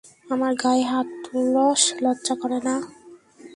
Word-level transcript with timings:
আমার 0.29 0.51
গায়ে 0.63 0.85
হাত 0.91 1.07
তুলস, 1.23 1.81
লজ্জা 2.03 2.35
করে 2.41 2.59
না? 2.67 2.75